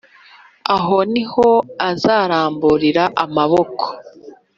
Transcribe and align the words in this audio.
Aho 0.75 0.97
ni 1.11 1.23
ho 1.31 1.47
azaramburira 1.89 3.03
amaboko, 3.23 3.85